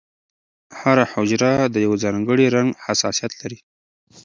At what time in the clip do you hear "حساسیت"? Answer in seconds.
2.85-3.31